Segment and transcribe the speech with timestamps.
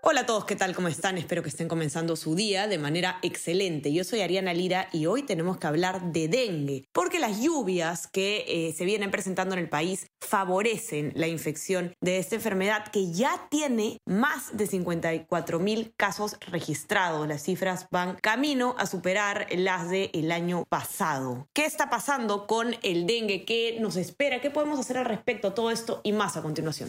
[0.00, 0.76] Hola a todos, ¿qué tal?
[0.76, 1.18] ¿Cómo están?
[1.18, 3.92] Espero que estén comenzando su día de manera excelente.
[3.92, 8.44] Yo soy Ariana Lira y hoy tenemos que hablar de dengue, porque las lluvias que
[8.46, 13.48] eh, se vienen presentando en el país favorecen la infección de esta enfermedad que ya
[13.50, 17.26] tiene más de 54 mil casos registrados.
[17.26, 21.48] Las cifras van camino a superar las del año pasado.
[21.52, 23.44] ¿Qué está pasando con el dengue?
[23.44, 24.40] ¿Qué nos espera?
[24.40, 25.54] ¿Qué podemos hacer al respecto?
[25.54, 26.88] Todo esto y más a continuación.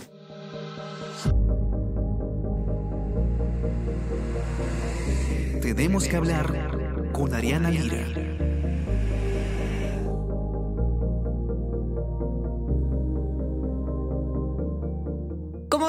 [5.61, 8.28] Tenemos que hablar con Ariana Lira.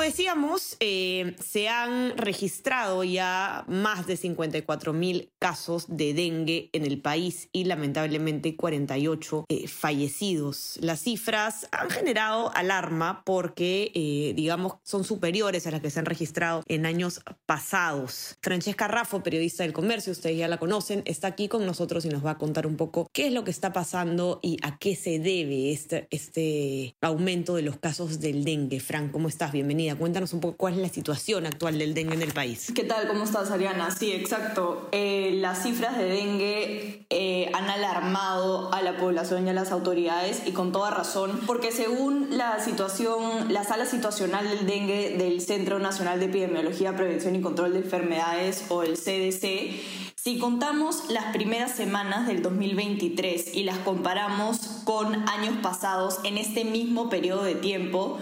[0.01, 7.01] Decíamos, eh, se han registrado ya más de 54 mil casos de dengue en el
[7.01, 10.79] país y lamentablemente 48 eh, fallecidos.
[10.81, 16.07] Las cifras han generado alarma porque, eh, digamos, son superiores a las que se han
[16.07, 18.37] registrado en años pasados.
[18.43, 22.25] Francesca Raffo, periodista del comercio, ustedes ya la conocen, está aquí con nosotros y nos
[22.25, 25.19] va a contar un poco qué es lo que está pasando y a qué se
[25.19, 28.81] debe este, este aumento de los casos del dengue.
[28.81, 29.53] Fran, ¿cómo estás?
[29.97, 32.73] Cuéntanos un poco cuál es la situación actual del dengue en el país.
[32.75, 33.09] ¿Qué tal?
[33.09, 33.91] ¿Cómo estás, Ariana?
[33.91, 34.89] Sí, exacto.
[34.93, 40.43] Eh, las cifras de dengue eh, han alarmado a la población y a las autoridades
[40.47, 45.79] y con toda razón, porque según la situación, la sala situacional del dengue del Centro
[45.79, 51.71] Nacional de Epidemiología, Prevención y Control de Enfermedades o el CDC, si contamos las primeras
[51.71, 58.19] semanas del 2023 y las comparamos con años pasados en este mismo periodo de tiempo,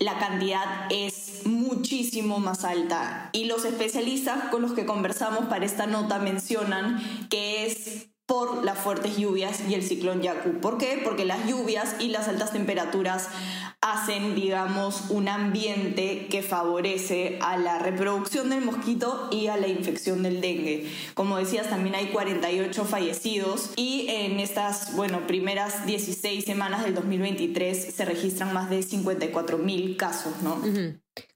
[0.00, 3.28] la cantidad es muchísimo más alta.
[3.32, 8.78] Y los especialistas con los que conversamos para esta nota mencionan que es por las
[8.78, 10.60] fuertes lluvias y el ciclón Yaku.
[10.60, 11.00] ¿Por qué?
[11.04, 13.28] Porque las lluvias y las altas temperaturas
[13.80, 20.22] hacen, digamos, un ambiente que favorece a la reproducción del mosquito y a la infección
[20.22, 20.90] del dengue.
[21.14, 27.94] Como decías, también hay 48 fallecidos y en estas, bueno, primeras 16 semanas del 2023
[27.94, 30.60] se registran más de 54 mil casos, ¿no?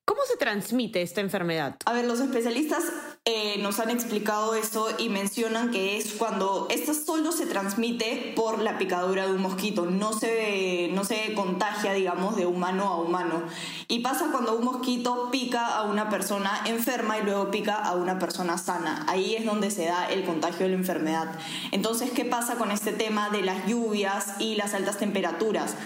[0.05, 1.77] ¿Cómo se transmite esta enfermedad?
[1.87, 2.85] A ver, los especialistas
[3.27, 8.61] eh, nos han explicado eso y mencionan que es cuando esta solo se transmite por
[8.61, 13.43] la picadura de un mosquito, no se, no se contagia, digamos, de humano a humano.
[13.89, 18.19] Y pasa cuando un mosquito pica a una persona enferma y luego pica a una
[18.19, 19.07] persona sana.
[19.09, 21.39] Ahí es donde se da el contagio de la enfermedad.
[21.73, 25.77] Entonces, ¿qué pasa con este tema de las lluvias y las altas temperaturas?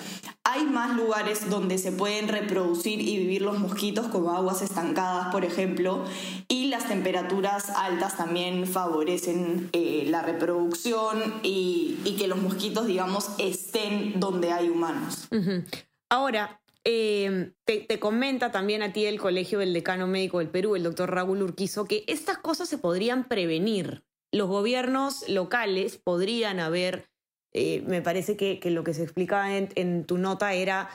[0.50, 5.44] Hay más lugares donde se pueden reproducir y vivir los mosquitos, como aguas estancadas, por
[5.44, 6.06] ejemplo,
[6.48, 14.18] y las temperaturas altas también favorecen eh, la reproducción y, que los mosquitos, digamos, estén
[14.20, 15.28] donde hay humanos.
[16.08, 20.76] Ahora, em, te, te, comenta también a ti el Colegio del Decano Médico del Perú,
[20.76, 24.02] el doctor Raúl Urquizo, que estas cosas se podrían prevenir.
[24.32, 27.10] Los gobiernos locales podrían haber
[27.58, 30.88] eh, me parece que, lo que se explicaba en, tu nota era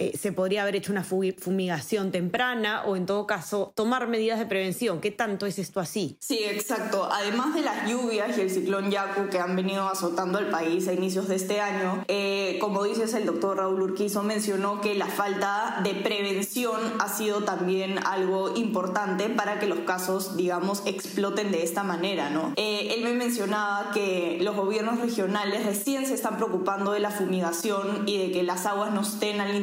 [0.00, 4.46] eh, se podría haber hecho una fumigación temprana o en todo caso tomar medidas de
[4.46, 4.98] prevención.
[5.02, 6.16] ¿Qué tanto es esto así?
[6.20, 7.06] Sí, exacto.
[7.12, 10.94] Además de las lluvias y el ciclón Yaku que han venido azotando el país a
[10.94, 15.82] inicios de este año, eh, como dices, el doctor Raúl Urquizo mencionó que la falta
[15.84, 21.82] de prevención ha sido también algo importante para que los casos, digamos, exploten de esta
[21.82, 22.54] manera, ¿no?
[22.56, 28.04] Eh, él me mencionaba que los gobiernos regionales recién se están preocupando de la fumigación
[28.08, 29.54] y de que las aguas no estén al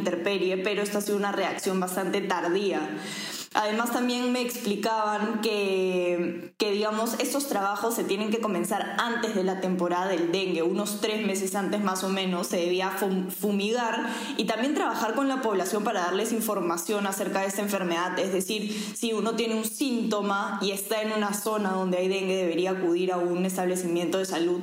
[0.64, 2.82] pero esta ha sido una reacción bastante tardía.
[3.54, 9.44] Además también me explicaban que, que, digamos, estos trabajos se tienen que comenzar antes de
[9.44, 14.44] la temporada del dengue, unos tres meses antes más o menos, se debía fumigar y
[14.44, 18.20] también trabajar con la población para darles información acerca de esta enfermedad.
[18.20, 22.36] Es decir, si uno tiene un síntoma y está en una zona donde hay dengue,
[22.36, 24.62] debería acudir a un establecimiento de salud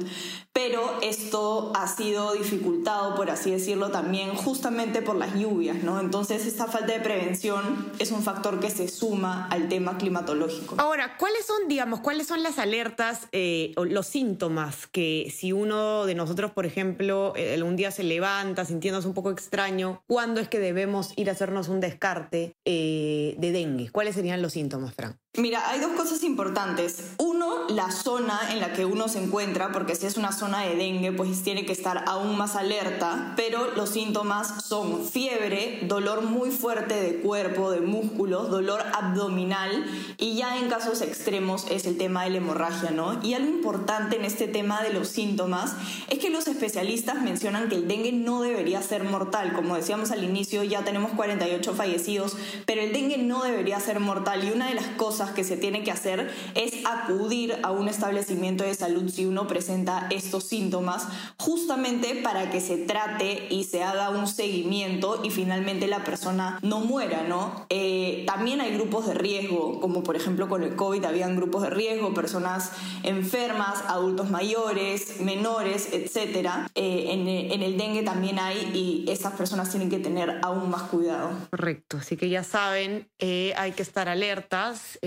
[0.54, 5.98] pero esto ha sido dificultado, por así decirlo, también justamente por las lluvias, ¿no?
[5.98, 10.76] Entonces esta falta de prevención es un factor que se suma al tema climatológico.
[10.78, 16.06] Ahora, ¿cuáles son, digamos, cuáles son las alertas eh, o los síntomas que si uno
[16.06, 20.48] de nosotros, por ejemplo, eh, algún día se levanta sintiéndose un poco extraño, ¿cuándo es
[20.48, 23.90] que debemos ir a hacernos un descarte eh, de dengue?
[23.90, 25.18] ¿Cuáles serían los síntomas, Fran?
[25.36, 27.14] Mira, hay dos cosas importantes.
[27.18, 30.76] Uno, la zona en la que uno se encuentra, porque si es una zona de
[30.76, 36.50] dengue pues tiene que estar aún más alerta, pero los síntomas son fiebre, dolor muy
[36.50, 39.86] fuerte de cuerpo, de músculos, dolor abdominal
[40.18, 43.20] y ya en casos extremos es el tema de la hemorragia, ¿no?
[43.22, 45.74] Y algo importante en este tema de los síntomas
[46.10, 50.24] es que los especialistas mencionan que el dengue no debería ser mortal, como decíamos al
[50.24, 52.36] inicio, ya tenemos 48 fallecidos,
[52.66, 55.82] pero el dengue no debería ser mortal y una de las cosas que se tiene
[55.82, 60.06] que hacer es acudir a un establecimiento de salud si uno presenta
[60.40, 61.06] síntomas,
[61.38, 66.80] justamente para que se trate y se haga un seguimiento y finalmente la persona no
[66.80, 67.66] muera, ¿no?
[67.68, 71.70] Eh, también hay grupos de riesgo, como por ejemplo con el COVID habían grupos de
[71.70, 72.72] riesgo, personas
[73.02, 76.48] enfermas, adultos mayores, menores, etc.
[76.74, 81.30] Eh, en, el dengue también hay y esas personas tienen que tener aún más cuidado.
[81.50, 84.98] Correcto, así que ya saben, eh, hay que estar alertas,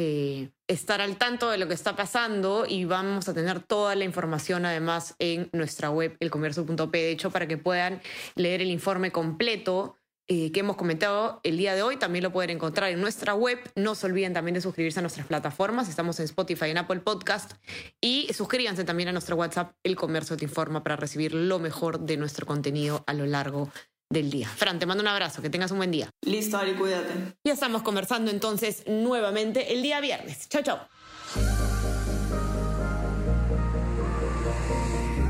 [0.67, 4.65] estar al tanto de lo que está pasando y vamos a tener toda la información
[4.65, 8.01] además en nuestra web elcomercio.p, de hecho, para que puedan
[8.35, 9.97] leer el informe completo.
[10.29, 13.59] eh, que hemos comentado el día de hoy, también lo pueden encontrar en nuestra web.
[13.75, 15.87] No se olviden también de suscribirse a nuestras plataformas.
[15.87, 17.53] Estamos en Spotify, en Apple Podcast.
[18.01, 22.17] Y suscríbanse también a nuestro WhatsApp, El Comercio Te Informa, para recibir lo mejor de
[22.17, 23.71] nuestro contenido a lo largo
[24.09, 24.47] del día.
[24.47, 26.09] Fran, te mando un abrazo, que tengas un buen día.
[26.25, 27.13] Listo, Ari, cuídate.
[27.43, 30.47] Ya estamos conversando entonces nuevamente el día viernes.
[30.49, 30.79] Chao, chao.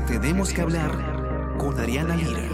[0.06, 2.48] Tenemos que hablar con Ariana Lira.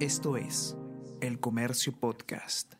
[0.00, 0.76] Esto es
[1.20, 2.79] El Comercio Podcast.